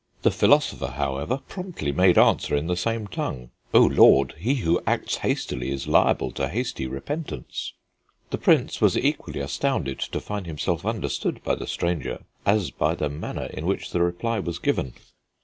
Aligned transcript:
The 0.23 0.31
philosopher, 0.31 0.87
however, 0.97 1.41
promptly 1.47 1.91
made 1.91 2.17
answer 2.17 2.55
in 2.55 2.65
the 2.65 2.75
same 2.75 3.05
tongue: 3.07 3.51
'Oh, 3.71 3.85
Lord, 3.85 4.33
he 4.39 4.55
who 4.55 4.81
acts 4.87 5.17
hastily 5.17 5.69
is 5.69 5.85
liable 5.87 6.31
to 6.31 6.47
hasty 6.49 6.87
repentance.' 6.87 7.73
The 8.31 8.39
Prince 8.39 8.81
was 8.81 8.97
equally 8.97 9.41
astounded 9.41 9.99
to 9.99 10.19
find 10.19 10.47
himself 10.47 10.87
understood 10.87 11.39
by 11.43 11.53
the 11.53 11.67
stranger 11.67 12.23
as 12.47 12.71
by 12.71 12.95
the 12.95 13.09
manner 13.09 13.45
in 13.53 13.67
which 13.67 13.91
the 13.91 14.01
reply 14.01 14.39
was 14.39 14.57
given. 14.57 14.95